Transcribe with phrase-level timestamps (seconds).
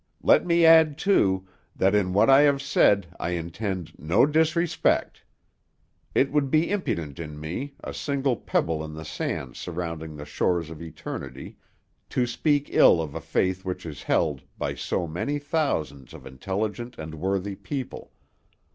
[0.23, 5.21] Let me add, too, that in what I have said I intend no disrespect.
[6.15, 10.71] It would be impudent in me, a single pebble in the sands surrounding the shores
[10.71, 11.57] of eternity,
[12.09, 16.97] to speak ill of a faith which is held by so many thousands of intelligent
[16.97, 18.11] and worthy people.